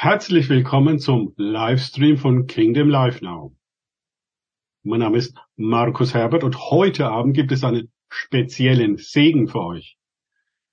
Herzlich 0.00 0.48
willkommen 0.48 1.00
zum 1.00 1.34
Livestream 1.36 2.18
von 2.18 2.46
Kingdom 2.46 2.88
Live 2.88 3.20
Now. 3.20 3.52
Mein 4.84 5.00
Name 5.00 5.18
ist 5.18 5.36
Markus 5.56 6.14
Herbert 6.14 6.44
und 6.44 6.70
heute 6.70 7.08
Abend 7.08 7.34
gibt 7.34 7.50
es 7.50 7.64
einen 7.64 7.90
speziellen 8.08 8.98
Segen 8.98 9.48
für 9.48 9.60
euch. 9.60 9.98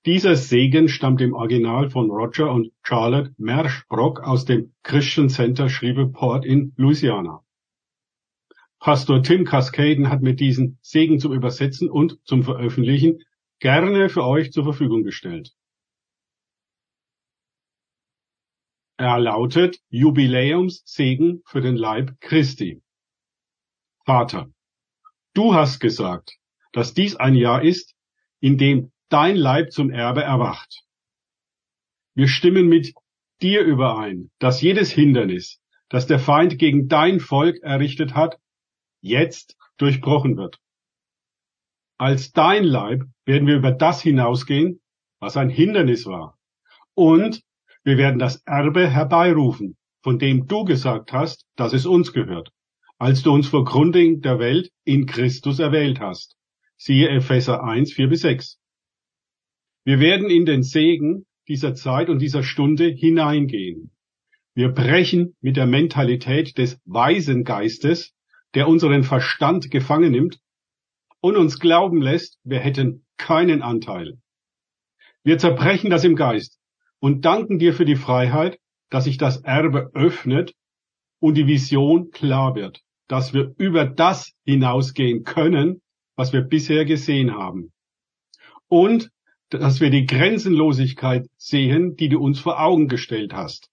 Dieser 0.04 0.36
Segen 0.36 0.88
stammt 0.88 1.20
im 1.22 1.32
Original 1.34 1.90
von 1.90 2.08
Roger 2.08 2.52
und 2.52 2.70
Charlotte 2.84 3.34
Merschbrock 3.36 4.20
aus 4.20 4.44
dem 4.44 4.72
Christian 4.84 5.28
Center 5.28 5.68
Shreveport 5.68 6.44
in 6.44 6.72
Louisiana. 6.76 7.42
Pastor 8.78 9.24
Tim 9.24 9.44
Cascaden 9.44 10.08
hat 10.08 10.22
mir 10.22 10.34
diesen 10.34 10.78
Segen 10.82 11.18
zum 11.18 11.32
Übersetzen 11.32 11.90
und 11.90 12.20
zum 12.22 12.44
Veröffentlichen 12.44 13.24
gerne 13.58 14.08
für 14.08 14.24
euch 14.24 14.52
zur 14.52 14.62
Verfügung 14.62 15.02
gestellt. 15.02 15.52
Er 18.98 19.18
lautet 19.18 19.78
Jubiläumssegen 19.90 21.42
für 21.44 21.60
den 21.60 21.76
Leib 21.76 22.18
Christi. 22.20 22.82
Vater, 24.06 24.48
du 25.34 25.54
hast 25.54 25.80
gesagt, 25.80 26.38
dass 26.72 26.94
dies 26.94 27.14
ein 27.14 27.34
Jahr 27.34 27.62
ist, 27.62 27.94
in 28.40 28.56
dem 28.56 28.92
dein 29.10 29.36
Leib 29.36 29.72
zum 29.72 29.90
Erbe 29.90 30.22
erwacht. 30.22 30.82
Wir 32.14 32.28
stimmen 32.28 32.68
mit 32.68 32.94
dir 33.42 33.62
überein, 33.62 34.30
dass 34.38 34.62
jedes 34.62 34.90
Hindernis, 34.90 35.60
das 35.90 36.06
der 36.06 36.18
Feind 36.18 36.58
gegen 36.58 36.88
dein 36.88 37.20
Volk 37.20 37.62
errichtet 37.62 38.14
hat, 38.14 38.38
jetzt 39.02 39.56
durchbrochen 39.76 40.38
wird. 40.38 40.58
Als 41.98 42.32
dein 42.32 42.64
Leib 42.64 43.04
werden 43.26 43.46
wir 43.46 43.56
über 43.56 43.72
das 43.72 44.00
hinausgehen, 44.00 44.80
was 45.18 45.36
ein 45.36 45.50
Hindernis 45.50 46.06
war, 46.06 46.38
und 46.94 47.42
wir 47.86 47.98
werden 47.98 48.18
das 48.18 48.42
Erbe 48.46 48.90
herbeirufen, 48.90 49.76
von 50.02 50.18
dem 50.18 50.48
du 50.48 50.64
gesagt 50.64 51.12
hast, 51.12 51.46
dass 51.54 51.72
es 51.72 51.86
uns 51.86 52.12
gehört, 52.12 52.50
als 52.98 53.22
du 53.22 53.32
uns 53.32 53.46
vor 53.46 53.64
Grunding 53.64 54.22
der 54.22 54.40
Welt 54.40 54.72
in 54.82 55.06
Christus 55.06 55.60
erwählt 55.60 56.00
hast. 56.00 56.36
Siehe 56.76 57.08
Epheser 57.08 57.62
1, 57.62 57.92
4 57.92 58.08
bis 58.08 58.22
6. 58.22 58.58
Wir 59.84 60.00
werden 60.00 60.30
in 60.30 60.46
den 60.46 60.64
Segen 60.64 61.26
dieser 61.46 61.76
Zeit 61.76 62.08
und 62.08 62.18
dieser 62.18 62.42
Stunde 62.42 62.88
hineingehen. 62.88 63.92
Wir 64.54 64.70
brechen 64.70 65.36
mit 65.40 65.56
der 65.56 65.68
Mentalität 65.68 66.58
des 66.58 66.80
weisen 66.86 67.44
Geistes, 67.44 68.16
der 68.54 68.66
unseren 68.66 69.04
Verstand 69.04 69.70
gefangen 69.70 70.10
nimmt 70.10 70.40
und 71.20 71.36
uns 71.36 71.60
glauben 71.60 72.02
lässt, 72.02 72.40
wir 72.42 72.58
hätten 72.58 73.06
keinen 73.16 73.62
Anteil. 73.62 74.18
Wir 75.22 75.38
zerbrechen 75.38 75.88
das 75.88 76.02
im 76.02 76.16
Geist 76.16 76.58
und 77.00 77.24
danken 77.24 77.58
dir 77.58 77.74
für 77.74 77.84
die 77.84 77.96
Freiheit, 77.96 78.58
dass 78.90 79.04
sich 79.04 79.18
das 79.18 79.38
Erbe 79.38 79.90
öffnet 79.94 80.54
und 81.20 81.34
die 81.34 81.46
Vision 81.46 82.10
klar 82.10 82.54
wird, 82.54 82.82
dass 83.08 83.34
wir 83.34 83.54
über 83.58 83.84
das 83.84 84.32
hinausgehen 84.44 85.24
können, 85.24 85.82
was 86.14 86.32
wir 86.32 86.42
bisher 86.42 86.84
gesehen 86.84 87.34
haben. 87.34 87.72
Und 88.68 89.10
dass 89.48 89.80
wir 89.80 89.90
die 89.90 90.06
Grenzenlosigkeit 90.06 91.26
sehen, 91.36 91.96
die 91.96 92.08
du 92.08 92.18
uns 92.18 92.40
vor 92.40 92.60
Augen 92.60 92.88
gestellt 92.88 93.32
hast. 93.32 93.70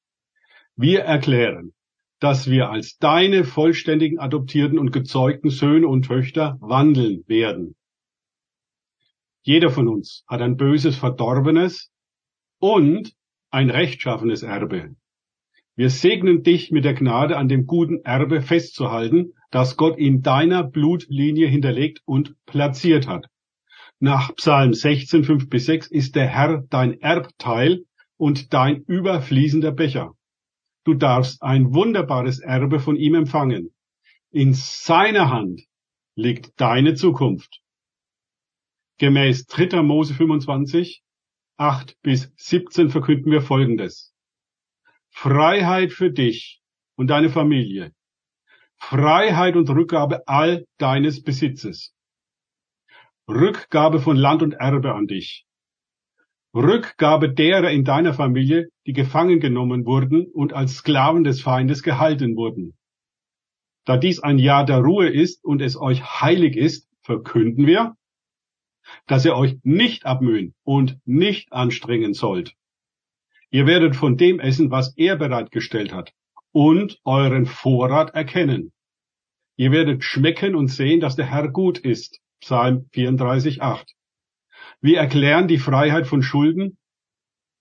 Wir 0.75 1.01
erklären, 1.01 1.73
dass 2.19 2.49
wir 2.49 2.69
als 2.69 2.97
deine 2.97 3.43
vollständigen 3.43 4.19
adoptierten 4.19 4.79
und 4.79 4.91
gezeugten 4.91 5.49
Söhne 5.49 5.87
und 5.87 6.05
Töchter 6.05 6.57
wandeln 6.61 7.23
werden. 7.27 7.75
Jeder 9.41 9.71
von 9.71 9.87
uns 9.87 10.23
hat 10.27 10.41
ein 10.41 10.55
böses, 10.55 10.95
verdorbenes 10.95 11.91
und 12.63 13.13
ein 13.51 13.69
rechtschaffenes 13.69 14.41
Erbe. 14.41 14.95
Wir 15.75 15.89
segnen 15.89 16.43
dich 16.43 16.71
mit 16.71 16.85
der 16.85 16.93
Gnade, 16.93 17.35
an 17.35 17.49
dem 17.49 17.67
guten 17.67 18.05
Erbe 18.05 18.41
festzuhalten, 18.41 19.33
das 19.51 19.75
Gott 19.75 19.97
in 19.97 20.21
deiner 20.21 20.63
Blutlinie 20.63 21.49
hinterlegt 21.49 21.99
und 22.05 22.37
platziert 22.45 23.05
hat. 23.05 23.27
Nach 23.99 24.33
Psalm 24.35 24.73
16, 24.73 25.25
5 25.25 25.49
bis 25.49 25.65
6 25.65 25.87
ist 25.87 26.15
der 26.15 26.27
Herr 26.27 26.63
dein 26.69 27.01
Erbteil 27.01 27.83
und 28.15 28.53
dein 28.53 28.83
überfließender 28.83 29.73
Becher. 29.73 30.13
Du 30.85 30.93
darfst 30.93 31.43
ein 31.43 31.73
wunderbares 31.73 32.39
Erbe 32.39 32.79
von 32.79 32.95
ihm 32.95 33.15
empfangen. 33.15 33.73
In 34.31 34.53
seiner 34.53 35.29
Hand 35.29 35.63
liegt 36.15 36.53
deine 36.61 36.95
Zukunft. 36.95 37.59
Gemäß 38.99 39.47
3. 39.47 39.81
Mose 39.81 40.13
25 40.13 41.03
8 41.57 42.01
bis 42.01 42.31
17 42.37 42.89
verkünden 42.89 43.31
wir 43.31 43.41
Folgendes. 43.41 44.13
Freiheit 45.11 45.91
für 45.91 46.11
dich 46.11 46.61
und 46.95 47.07
deine 47.07 47.29
Familie. 47.29 47.93
Freiheit 48.77 49.55
und 49.55 49.69
Rückgabe 49.69 50.27
all 50.27 50.65
deines 50.77 51.23
Besitzes. 51.23 51.93
Rückgabe 53.29 53.99
von 53.99 54.17
Land 54.17 54.41
und 54.41 54.53
Erbe 54.53 54.93
an 54.93 55.07
dich. 55.07 55.45
Rückgabe 56.55 57.31
derer 57.31 57.71
in 57.71 57.83
deiner 57.83 58.13
Familie, 58.13 58.69
die 58.85 58.93
gefangen 58.93 59.39
genommen 59.39 59.85
wurden 59.85 60.27
und 60.33 60.53
als 60.53 60.75
Sklaven 60.75 61.23
des 61.23 61.41
Feindes 61.41 61.83
gehalten 61.83 62.35
wurden. 62.35 62.77
Da 63.85 63.97
dies 63.97 64.19
ein 64.19 64.39
Jahr 64.39 64.65
der 64.65 64.79
Ruhe 64.79 65.09
ist 65.09 65.43
und 65.43 65.61
es 65.61 65.77
euch 65.77 66.03
heilig 66.21 66.55
ist, 66.55 66.89
verkünden 67.01 67.67
wir, 67.67 67.95
dass 69.07 69.25
ihr 69.25 69.35
euch 69.35 69.57
nicht 69.63 70.05
abmühen 70.05 70.53
und 70.63 70.97
nicht 71.05 71.51
anstrengen 71.51 72.13
sollt. 72.13 72.55
Ihr 73.49 73.67
werdet 73.67 73.95
von 73.95 74.17
dem 74.17 74.39
essen, 74.39 74.71
was 74.71 74.97
er 74.97 75.15
bereitgestellt 75.15 75.93
hat, 75.93 76.13
und 76.51 76.99
euren 77.03 77.45
Vorrat 77.45 78.13
erkennen. 78.15 78.71
Ihr 79.55 79.71
werdet 79.71 80.03
schmecken 80.03 80.55
und 80.55 80.69
sehen, 80.69 80.99
dass 80.99 81.15
der 81.15 81.29
Herr 81.29 81.49
gut 81.49 81.77
ist. 81.77 82.19
Psalm 82.41 82.87
34, 82.91 83.61
8. 83.61 83.93
Wir 84.81 84.97
erklären 84.97 85.47
die 85.47 85.59
Freiheit 85.59 86.07
von 86.07 86.23
Schulden, 86.23 86.77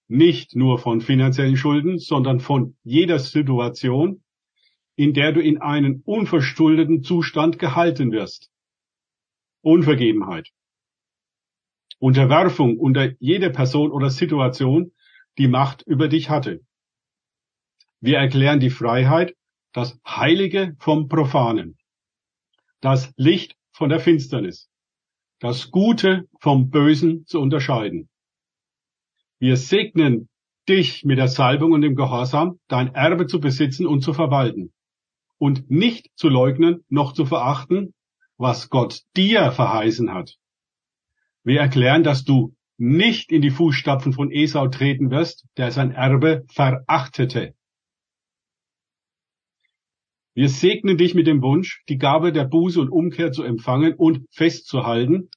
nicht 0.08 0.56
nur 0.56 0.78
von 0.78 1.00
finanziellen 1.00 1.56
Schulden, 1.56 1.98
sondern 1.98 2.40
von 2.40 2.76
jeder 2.82 3.18
Situation, 3.18 4.22
in 4.96 5.14
der 5.14 5.32
du 5.32 5.40
in 5.40 5.60
einen 5.60 6.02
unverschuldeten 6.04 7.02
Zustand 7.02 7.58
gehalten 7.58 8.12
wirst. 8.12 8.50
Unvergebenheit. 9.62 10.50
Unterwerfung 12.02 12.80
unter 12.80 13.12
jede 13.20 13.50
Person 13.50 13.92
oder 13.92 14.10
Situation 14.10 14.90
die 15.38 15.46
Macht 15.46 15.82
über 15.82 16.08
dich 16.08 16.30
hatte. 16.30 16.60
Wir 18.00 18.18
erklären 18.18 18.58
die 18.58 18.70
Freiheit, 18.70 19.36
das 19.72 20.00
Heilige 20.04 20.74
vom 20.80 21.06
Profanen, 21.06 21.78
das 22.80 23.14
Licht 23.16 23.54
von 23.70 23.88
der 23.88 24.00
Finsternis, 24.00 24.68
das 25.38 25.70
Gute 25.70 26.28
vom 26.40 26.70
Bösen 26.70 27.24
zu 27.26 27.38
unterscheiden. 27.38 28.08
Wir 29.38 29.56
segnen 29.56 30.28
dich 30.68 31.04
mit 31.04 31.18
der 31.18 31.28
Salbung 31.28 31.70
und 31.70 31.82
dem 31.82 31.94
Gehorsam, 31.94 32.58
dein 32.66 32.92
Erbe 32.96 33.28
zu 33.28 33.38
besitzen 33.38 33.86
und 33.86 34.00
zu 34.00 34.12
verwalten 34.12 34.72
und 35.38 35.70
nicht 35.70 36.10
zu 36.16 36.28
leugnen 36.28 36.84
noch 36.88 37.12
zu 37.12 37.26
verachten, 37.26 37.94
was 38.38 38.70
Gott 38.70 39.02
dir 39.16 39.52
verheißen 39.52 40.12
hat. 40.12 40.41
Wir 41.44 41.60
erklären, 41.60 42.04
dass 42.04 42.24
du 42.24 42.54
nicht 42.78 43.32
in 43.32 43.42
die 43.42 43.50
Fußstapfen 43.50 44.12
von 44.12 44.30
Esau 44.30 44.68
treten 44.68 45.10
wirst, 45.10 45.46
der 45.56 45.70
sein 45.70 45.92
Erbe 45.92 46.44
verachtete. 46.48 47.54
Wir 50.34 50.48
segnen 50.48 50.96
dich 50.96 51.14
mit 51.14 51.26
dem 51.26 51.42
Wunsch, 51.42 51.82
die 51.88 51.98
Gabe 51.98 52.32
der 52.32 52.44
Buße 52.44 52.80
und 52.80 52.88
Umkehr 52.88 53.32
zu 53.32 53.42
empfangen 53.42 53.94
und 53.94 54.26
festzuhalten, 54.30 55.30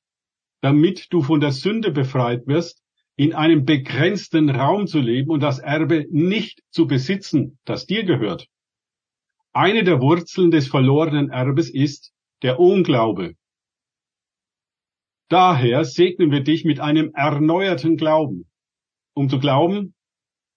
damit 0.61 1.07
du 1.11 1.21
von 1.21 1.41
der 1.41 1.51
Sünde 1.51 1.91
befreit 1.91 2.47
wirst, 2.47 2.81
in 3.17 3.33
einem 3.33 3.65
begrenzten 3.65 4.49
Raum 4.49 4.87
zu 4.87 4.99
leben 4.99 5.29
und 5.29 5.41
das 5.41 5.59
Erbe 5.59 6.05
nicht 6.09 6.61
zu 6.69 6.87
besitzen, 6.87 7.59
das 7.65 7.85
dir 7.85 8.03
gehört. 8.03 8.47
Eine 9.53 9.83
der 9.83 10.01
Wurzeln 10.01 10.51
des 10.51 10.67
verlorenen 10.67 11.29
Erbes 11.29 11.69
ist 11.69 12.13
der 12.41 12.59
Unglaube. 12.59 13.35
Daher 15.35 15.83
segnen 15.83 16.31
wir 16.31 16.39
dich 16.39 16.63
mit 16.63 16.79
einem 16.79 17.11
erneuerten 17.13 17.97
Glauben, 17.97 18.45
um 19.13 19.27
zu 19.27 19.37
glauben, 19.37 19.93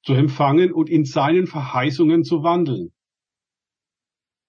zu 0.05 0.13
empfangen 0.13 0.73
und 0.73 0.89
in 0.89 1.05
seinen 1.05 1.49
Verheißungen 1.49 2.23
zu 2.23 2.45
wandeln. 2.45 2.93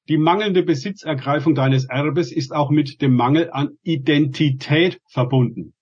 Die 0.07 0.19
mangelnde 0.19 0.61
Besitzergreifung 0.61 1.55
deines 1.55 1.85
Erbes 1.85 2.31
ist 2.31 2.53
auch 2.53 2.69
mit 2.69 3.01
dem 3.01 3.15
Mangel 3.15 3.49
an 3.49 3.79
Identität 3.81 5.01
verbunden. 5.07 5.73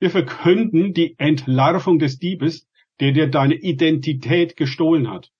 Wir 0.00 0.10
verkünden 0.10 0.92
die 0.92 1.14
Entlarvung 1.16 2.00
des 2.00 2.18
Diebes, 2.18 2.66
der 2.98 3.12
dir 3.12 3.28
deine 3.28 3.54
Identität 3.54 4.56
gestohlen 4.56 5.08
hat. 5.08 5.30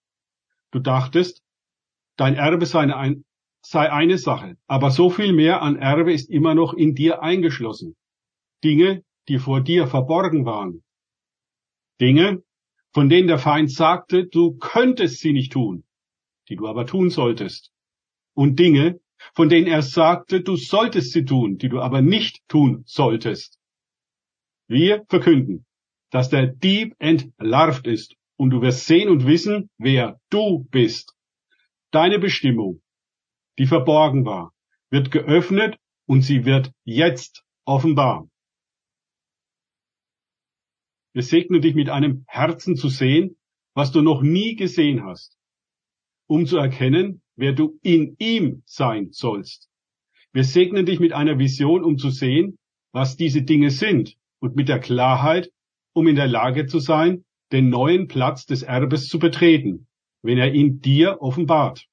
Du 0.70 0.78
dachtest, 0.78 1.42
dein 2.14 2.36
Erbe 2.36 2.66
sei 2.66 2.94
ein, 2.94 3.24
sei 3.62 3.90
eine 3.90 4.18
Sache, 4.18 4.56
aber 4.66 4.90
so 4.90 5.10
viel 5.10 5.32
mehr 5.32 5.62
an 5.62 5.76
Erbe 5.76 6.12
ist 6.12 6.30
immer 6.30 6.54
noch 6.54 6.74
in 6.74 6.94
dir 6.94 7.22
eingeschlossen. 7.22 7.96
Dinge, 8.64 9.04
die 9.28 9.38
vor 9.38 9.60
dir 9.60 9.86
verborgen 9.86 10.44
waren. 10.44 10.82
Dinge, 12.00 12.42
von 12.92 13.08
denen 13.08 13.28
der 13.28 13.38
Feind 13.38 13.70
sagte, 13.70 14.26
du 14.26 14.56
könntest 14.58 15.20
sie 15.20 15.32
nicht 15.32 15.52
tun, 15.52 15.84
die 16.48 16.56
du 16.56 16.66
aber 16.66 16.86
tun 16.86 17.10
solltest. 17.10 17.72
Und 18.34 18.58
Dinge, 18.58 19.00
von 19.34 19.48
denen 19.48 19.66
er 19.66 19.82
sagte, 19.82 20.40
du 20.40 20.56
solltest 20.56 21.12
sie 21.12 21.24
tun, 21.24 21.58
die 21.58 21.68
du 21.68 21.80
aber 21.80 22.00
nicht 22.00 22.42
tun 22.48 22.82
solltest. 22.86 23.58
Wir 24.66 25.04
verkünden, 25.08 25.66
dass 26.10 26.30
der 26.30 26.46
Dieb 26.46 26.94
entlarvt 26.98 27.86
ist 27.86 28.16
und 28.36 28.50
du 28.50 28.62
wirst 28.62 28.86
sehen 28.86 29.08
und 29.08 29.26
wissen, 29.26 29.70
wer 29.78 30.20
du 30.30 30.66
bist. 30.70 31.14
Deine 31.90 32.18
Bestimmung, 32.18 32.80
die 33.60 33.66
verborgen 33.66 34.24
war, 34.24 34.54
wird 34.88 35.10
geöffnet 35.10 35.76
und 36.06 36.22
sie 36.22 36.46
wird 36.46 36.72
jetzt 36.84 37.44
offenbar. 37.66 38.26
Wir 41.12 41.22
segnen 41.22 41.60
dich 41.60 41.74
mit 41.74 41.90
einem 41.90 42.24
Herzen 42.26 42.74
zu 42.74 42.88
sehen, 42.88 43.36
was 43.74 43.92
du 43.92 44.00
noch 44.00 44.22
nie 44.22 44.56
gesehen 44.56 45.04
hast, 45.04 45.36
um 46.26 46.46
zu 46.46 46.56
erkennen, 46.56 47.20
wer 47.36 47.52
du 47.52 47.78
in 47.82 48.16
ihm 48.18 48.62
sein 48.64 49.12
sollst. 49.12 49.68
Wir 50.32 50.44
segnen 50.44 50.86
dich 50.86 50.98
mit 50.98 51.12
einer 51.12 51.38
Vision, 51.38 51.84
um 51.84 51.98
zu 51.98 52.08
sehen, 52.08 52.56
was 52.92 53.18
diese 53.18 53.42
Dinge 53.42 53.70
sind 53.70 54.16
und 54.38 54.56
mit 54.56 54.70
der 54.70 54.80
Klarheit, 54.80 55.52
um 55.92 56.06
in 56.06 56.16
der 56.16 56.28
Lage 56.28 56.64
zu 56.64 56.78
sein, 56.78 57.26
den 57.52 57.68
neuen 57.68 58.08
Platz 58.08 58.46
des 58.46 58.62
Erbes 58.62 59.08
zu 59.08 59.18
betreten, 59.18 59.86
wenn 60.22 60.38
er 60.38 60.54
ihn 60.54 60.80
dir 60.80 61.20
offenbart. 61.20 61.89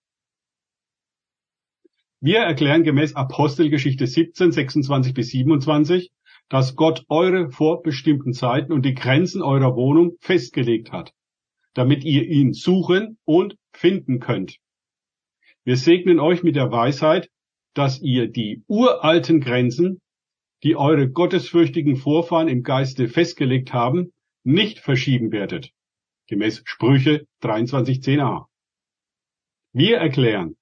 Wir 2.20 2.40
erklären 2.40 2.84
gemäß 2.84 3.16
Apostelgeschichte 3.16 4.08
17, 4.08 4.52
26 4.52 5.14
bis 5.14 5.30
27, 5.30 6.12
dass 6.50 6.76
Gott 6.76 7.06
eure 7.10 7.52
vorbestimmten 7.52 8.34
Zeiten 8.34 8.72
und 8.72 8.84
die 8.84 8.96
Grenzen 8.96 9.44
eurer 9.44 9.76
Wohnung 9.76 10.18
festgelegt 10.20 10.92
hat, 10.92 11.14
damit 11.76 12.04
ihr 12.04 12.28
ihn 12.28 12.54
suchen 12.54 13.20
und 13.24 13.58
finden 13.72 14.20
könnt. 14.20 14.58
Wir 15.64 15.78
segnen 15.78 16.20
euch 16.20 16.42
mit 16.42 16.56
der 16.56 16.72
Weisheit, 16.72 17.30
dass 17.76 18.02
ihr 18.02 18.28
die 18.28 18.64
uralten 18.68 19.40
Grenzen, 19.40 20.02
die 20.64 20.76
eure 20.76 21.12
gottesfürchtigen 21.12 21.98
Vorfahren 21.98 22.48
im 22.48 22.64
Geiste 22.64 23.10
festgelegt 23.10 23.74
haben, 23.74 24.12
nicht 24.44 24.80
verschieben 24.80 25.32
werdet. 25.32 25.72
Gemäß 26.28 26.64
Sprüche 26.66 27.28
23.10a. 27.44 28.46
Wir 29.74 29.98
erklären, 29.98 30.56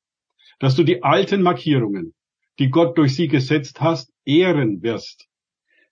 dass 0.59 0.75
du 0.75 0.83
die 0.83 1.03
alten 1.03 1.41
Markierungen, 1.41 2.13
die 2.59 2.69
Gott 2.69 2.97
durch 2.97 3.15
sie 3.15 3.27
gesetzt 3.27 3.81
hast, 3.81 4.11
ehren 4.25 4.81
wirst 4.81 5.27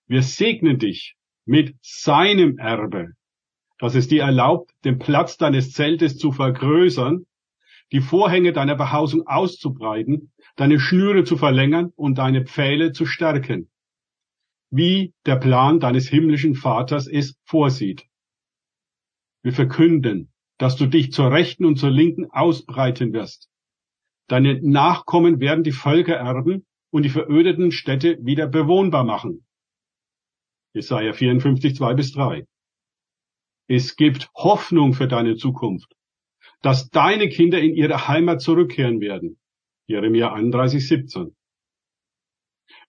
wir 0.08 0.22
segnen 0.22 0.80
dich 0.80 1.16
mit 1.46 1.76
seinem 1.82 2.58
Erbe, 2.58 3.14
dass 3.80 3.96
es 3.96 4.08
dir 4.08 4.24
erlaubt, 4.24 4.72
den 4.84 5.00
Platz 5.00 5.38
deines 5.38 5.72
Zeltes 5.72 6.18
zu 6.18 6.32
vergrößern, 6.32 7.26
die 7.92 8.02
Vorhänge 8.02 8.54
deiner 8.54 8.76
Behausung 8.76 9.28
auszubreiten, 9.28 10.32
deine 10.56 10.80
Schnüre 10.80 11.24
zu 11.24 11.38
verlängern 11.38 11.92
und 11.96 12.18
deine 12.18 12.46
Pfähle 12.46 12.92
zu 12.92 13.06
stärken, 13.06 13.70
wie 14.70 15.14
der 15.26 15.38
Plan 15.38 15.80
deines 15.80 16.08
himmlischen 16.08 16.56
Vaters 16.56 17.08
es 17.08 17.38
vorsieht. 17.46 18.06
Wir 19.42 19.54
verkünden, 19.54 20.32
dass 20.58 20.76
du 20.76 20.86
dich 20.86 21.12
zur 21.12 21.32
Rechten 21.32 21.66
und 21.66 21.78
zur 21.78 21.92
Linken 21.92 22.30
ausbreiten 22.30 23.14
wirst. 23.14 23.50
Deine 24.28 24.62
Nachkommen 24.62 25.40
werden 25.40 25.64
die 25.64 25.72
Völker 25.72 26.16
erben 26.16 26.66
und 26.92 27.04
die 27.04 27.10
verödeten 27.10 27.72
Städte 27.72 28.18
wieder 28.22 28.48
bewohnbar 28.48 29.04
machen. 29.04 29.46
Jesaja 30.74 31.14
54, 31.14 31.76
2 31.76 31.94
bis 31.94 32.14
3. 32.14 32.48
Es 33.68 33.96
gibt 33.96 34.30
Hoffnung 34.36 34.94
für 34.94 35.08
deine 35.08 35.36
Zukunft, 35.36 35.94
dass 36.62 36.90
deine 36.90 37.30
Kinder 37.30 37.60
in 37.60 37.76
ihre 37.76 38.08
Heimat 38.08 38.42
zurückkehren 38.42 39.00
werden. 39.00 39.40
Jeremia 39.86 40.34
31, 40.34 40.88
17. 40.88 41.36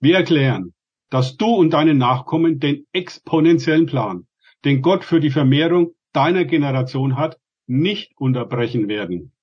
Wir 0.01 0.17
erklären, 0.17 0.75
dass 1.11 1.37
du 1.37 1.47
und 1.47 1.71
deine 1.71 1.95
Nachkommen 1.95 2.59
den 2.59 2.87
exponentiellen 2.93 3.87
Plan, 3.87 4.27
den 4.65 4.81
Gott 4.81 5.05
für 5.05 5.21
die 5.21 5.31
Vermehrung 5.31 5.95
deiner 6.13 6.45
Generation 6.45 7.17
hat, 7.17 7.39
nicht 7.67 8.13
unterbrechen 8.17 8.89
werden. 8.89 9.34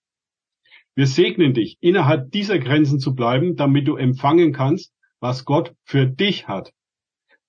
Wir 0.95 1.07
segnen 1.07 1.53
dich, 1.53 1.77
innerhalb 1.79 2.31
dieser 2.31 2.59
Grenzen 2.59 2.99
zu 2.99 3.15
bleiben, 3.15 3.55
damit 3.55 3.87
du 3.87 3.95
empfangen 3.95 4.51
kannst, 4.51 4.93
was 5.19 5.45
Gott 5.45 5.73
für 5.83 6.05
dich 6.05 6.47
hat. 6.47 6.73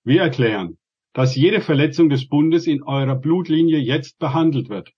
Wir 0.05 0.23
erklären, 0.23 0.79
dass 1.13 1.37
jede 1.37 1.61
Verletzung 1.61 2.09
des 2.09 2.29
Bundes 2.29 2.67
in 2.67 2.83
eurer 2.83 3.17
Blutlinie 3.17 3.79
jetzt 3.79 4.19
behandelt 4.19 4.69
wird 4.69 4.93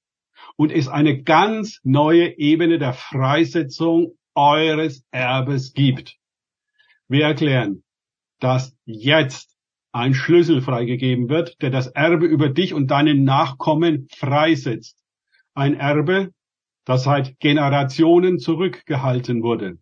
und 0.57 0.73
es 0.73 0.89
eine 0.89 1.23
ganz 1.23 1.81
neue 1.83 2.39
Ebene 2.39 2.79
der 2.79 2.93
Freisetzung 2.93 4.17
eures 4.35 5.05
Erbes 5.11 5.73
gibt. 5.73 6.17
Wir 7.09 7.25
erklären, 7.25 7.83
dass 8.41 8.77
jetzt 8.85 9.57
ein 9.93 10.15
Schlüssel 10.15 10.61
freigegeben 10.61 11.29
wird, 11.29 11.61
der 11.63 11.71
das 11.71 11.87
Erbe 11.87 12.27
über 12.27 12.49
dich 12.49 12.75
und 12.75 12.89
deine 12.91 13.15
Nachkommen 13.15 14.09
freisetzt. 14.11 14.99
Ein 15.55 15.75
Erbe, 15.75 16.33
das 16.85 17.05
seit 17.05 17.39
Generationen 17.41 18.39
zurückgehalten 18.39 19.43
wurde. 19.43 19.79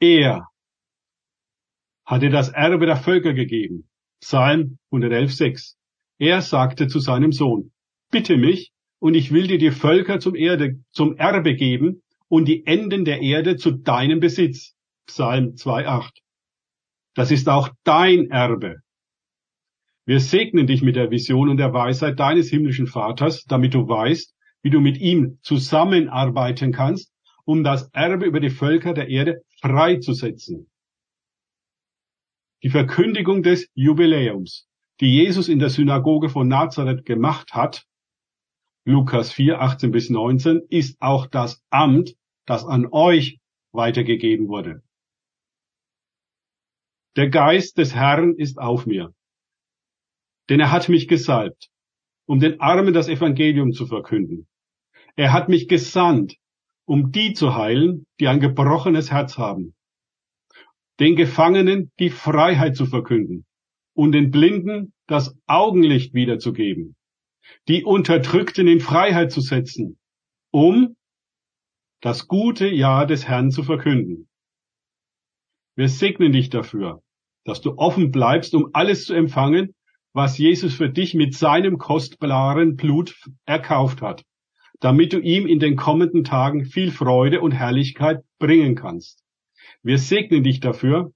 Er 0.00 0.48
hat 2.04 2.22
er 2.22 2.30
das 2.30 2.50
Erbe 2.50 2.86
der 2.86 2.96
Völker 2.96 3.32
gegeben. 3.32 3.88
Psalm 4.20 4.78
111,6. 4.92 5.74
Er 6.18 6.40
sagte 6.40 6.86
zu 6.86 7.00
seinem 7.00 7.32
Sohn, 7.32 7.72
bitte 8.10 8.36
mich, 8.36 8.72
und 8.98 9.14
ich 9.14 9.32
will 9.32 9.46
dir 9.46 9.58
die 9.58 9.72
Völker 9.72 10.20
zum, 10.20 10.34
Erde, 10.34 10.82
zum 10.92 11.16
Erbe 11.16 11.54
geben 11.54 12.02
und 12.28 12.46
die 12.46 12.66
Enden 12.66 13.04
der 13.04 13.20
Erde 13.20 13.56
zu 13.56 13.72
deinem 13.72 14.20
Besitz. 14.20 14.74
Psalm 15.06 15.54
2,8. 15.54 16.10
Das 17.14 17.30
ist 17.30 17.48
auch 17.48 17.70
dein 17.84 18.30
Erbe. 18.30 18.82
Wir 20.06 20.20
segnen 20.20 20.68
dich 20.68 20.82
mit 20.82 20.94
der 20.94 21.10
Vision 21.10 21.48
und 21.48 21.56
der 21.56 21.72
Weisheit 21.72 22.20
deines 22.20 22.48
himmlischen 22.48 22.86
Vaters, 22.86 23.44
damit 23.44 23.74
du 23.74 23.88
weißt, 23.88 24.36
wie 24.62 24.70
du 24.70 24.80
mit 24.80 24.98
ihm 24.98 25.40
zusammenarbeiten 25.42 26.70
kannst, 26.72 27.12
um 27.44 27.64
das 27.64 27.90
Erbe 27.90 28.24
über 28.24 28.38
die 28.38 28.50
Völker 28.50 28.94
der 28.94 29.08
Erde 29.08 29.42
freizusetzen. 29.60 30.70
Die 32.62 32.70
Verkündigung 32.70 33.42
des 33.42 33.68
Jubiläums, 33.74 34.68
die 35.00 35.12
Jesus 35.12 35.48
in 35.48 35.58
der 35.58 35.70
Synagoge 35.70 36.28
von 36.28 36.46
Nazareth 36.46 37.04
gemacht 37.04 37.52
hat, 37.52 37.84
Lukas 38.84 39.32
4, 39.32 39.60
18 39.60 39.90
bis 39.90 40.08
19, 40.08 40.62
ist 40.70 41.02
auch 41.02 41.26
das 41.26 41.64
Amt, 41.70 42.14
das 42.46 42.64
an 42.64 42.86
euch 42.92 43.40
weitergegeben 43.72 44.46
wurde. 44.46 44.82
Der 47.16 47.28
Geist 47.28 47.78
des 47.78 47.94
Herrn 47.94 48.36
ist 48.36 48.58
auf 48.58 48.86
mir, 48.86 49.12
denn 50.48 50.60
er 50.60 50.70
hat 50.70 50.88
mich 50.88 51.08
gesalbt, 51.08 51.68
um 52.26 52.40
den 52.40 52.60
Armen 52.60 52.94
das 52.94 53.08
Evangelium 53.08 53.72
zu 53.72 53.86
verkünden. 53.86 54.46
Er 55.16 55.32
hat 55.32 55.48
mich 55.48 55.68
gesandt, 55.68 56.36
um 56.86 57.10
die 57.10 57.32
zu 57.32 57.54
heilen, 57.54 58.06
die 58.20 58.28
ein 58.28 58.40
gebrochenes 58.40 59.10
Herz 59.10 59.38
haben, 59.38 59.74
den 61.00 61.16
Gefangenen 61.16 61.90
die 61.98 62.10
Freiheit 62.10 62.76
zu 62.76 62.86
verkünden 62.86 63.44
und 63.94 64.12
den 64.12 64.30
Blinden 64.30 64.92
das 65.06 65.36
Augenlicht 65.46 66.14
wiederzugeben, 66.14 66.96
die 67.68 67.84
Unterdrückten 67.84 68.68
in 68.68 68.80
Freiheit 68.80 69.32
zu 69.32 69.40
setzen, 69.40 69.98
um 70.50 70.96
das 72.00 72.28
gute 72.28 72.68
Jahr 72.68 73.06
des 73.06 73.26
Herrn 73.26 73.50
zu 73.50 73.62
verkünden. 73.62 74.28
Wir 75.76 75.88
segnen 75.88 76.32
dich 76.32 76.50
dafür, 76.50 77.02
dass 77.44 77.60
du 77.60 77.76
offen 77.76 78.10
bleibst, 78.10 78.54
um 78.54 78.70
alles 78.72 79.04
zu 79.04 79.14
empfangen, 79.14 79.74
was 80.16 80.38
Jesus 80.38 80.74
für 80.74 80.88
dich 80.88 81.12
mit 81.12 81.34
seinem 81.34 81.76
kostbaren 81.76 82.76
Blut 82.76 83.14
erkauft 83.44 84.00
hat, 84.00 84.24
damit 84.80 85.12
du 85.12 85.18
ihm 85.18 85.46
in 85.46 85.58
den 85.58 85.76
kommenden 85.76 86.24
Tagen 86.24 86.64
viel 86.64 86.90
Freude 86.90 87.42
und 87.42 87.52
Herrlichkeit 87.52 88.24
bringen 88.38 88.76
kannst. 88.76 89.22
Wir 89.82 89.98
segnen 89.98 90.42
dich 90.42 90.60
dafür, 90.60 91.12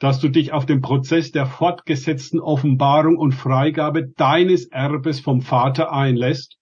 dass 0.00 0.18
du 0.18 0.28
dich 0.28 0.52
auf 0.52 0.66
den 0.66 0.80
Prozess 0.80 1.30
der 1.30 1.46
fortgesetzten 1.46 2.40
Offenbarung 2.40 3.16
und 3.16 3.30
Freigabe 3.30 4.08
deines 4.08 4.66
Erbes 4.66 5.20
vom 5.20 5.40
Vater 5.40 5.92
einlässt, 5.92 6.58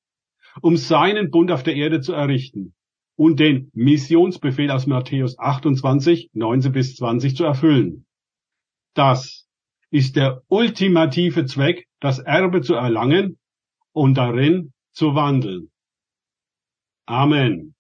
um 0.61 0.77
seinen 0.77 1.31
Bund 1.31 1.51
auf 1.51 1.63
der 1.63 1.77
Erde 1.77 2.03
zu 2.03 2.13
errichten 2.13 2.75
und 3.17 3.41
den 3.41 3.71
Missionsbefehl 3.73 4.71
aus 4.71 4.87
Matthäus 4.87 5.39
28, 5.39 6.29
19 6.35 6.73
bis 6.73 6.97
20 6.97 7.37
zu 7.37 7.45
erfüllen. 7.45 8.05
Das 8.93 9.50
ist 9.90 10.16
der 10.16 10.42
ultimative 10.49 11.47
Zweck, 11.47 11.88
das 12.00 12.18
Erbe 12.18 12.62
zu 12.62 12.75
erlangen 12.75 13.38
und 13.92 14.14
darin 14.14 14.73
zu 14.92 15.14
wandeln. 15.14 15.70
Amen. 17.06 17.75